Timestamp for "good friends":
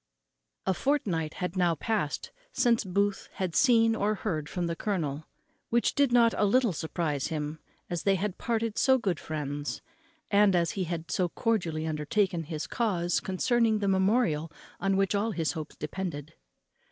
8.97-9.83